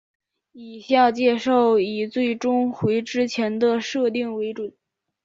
[0.53, 4.73] 以下介绍以最终回之前的设定为准。